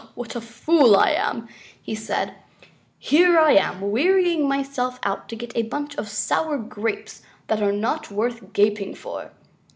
[0.15, 1.47] "What a fool I am,"
[1.79, 2.33] he said.
[2.97, 7.71] "Here I am wearing myself out to get a bunch of sour grapes that are
[7.71, 9.29] not worth gaping for."